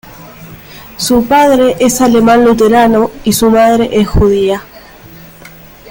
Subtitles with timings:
[0.97, 4.63] Su padre es alemán luterano y su madre es judía.